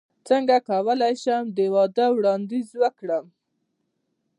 څنګه 0.27 0.55
کولی 0.69 1.13
شم 1.23 1.43
د 1.57 1.59
واده 1.73 2.05
وړاندیز 2.15 2.67
وکړم 2.81 3.25